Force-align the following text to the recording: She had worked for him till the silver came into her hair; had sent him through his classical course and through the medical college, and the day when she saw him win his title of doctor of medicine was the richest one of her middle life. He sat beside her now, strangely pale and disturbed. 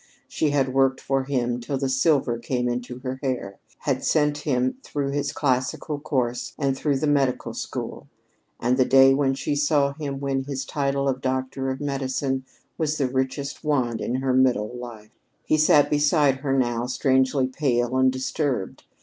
She 0.27 0.49
had 0.49 0.73
worked 0.73 0.99
for 0.99 1.25
him 1.25 1.59
till 1.59 1.77
the 1.77 1.87
silver 1.87 2.39
came 2.39 2.67
into 2.67 2.97
her 3.01 3.19
hair; 3.21 3.59
had 3.81 4.03
sent 4.03 4.39
him 4.39 4.77
through 4.81 5.11
his 5.11 5.31
classical 5.31 5.99
course 5.99 6.53
and 6.57 6.75
through 6.75 6.97
the 6.97 7.05
medical 7.05 7.55
college, 7.69 8.07
and 8.59 8.77
the 8.77 8.83
day 8.85 9.13
when 9.13 9.35
she 9.35 9.55
saw 9.55 9.93
him 9.93 10.19
win 10.19 10.45
his 10.45 10.65
title 10.65 11.07
of 11.07 11.21
doctor 11.21 11.69
of 11.69 11.79
medicine 11.79 12.45
was 12.79 12.97
the 12.97 13.07
richest 13.07 13.63
one 13.63 14.01
of 14.15 14.21
her 14.23 14.33
middle 14.33 14.75
life. 14.75 15.11
He 15.45 15.57
sat 15.57 15.91
beside 15.91 16.37
her 16.37 16.57
now, 16.57 16.87
strangely 16.87 17.45
pale 17.45 17.95
and 17.95 18.11
disturbed. 18.11 18.83